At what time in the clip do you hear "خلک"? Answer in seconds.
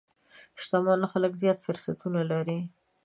1.11-1.33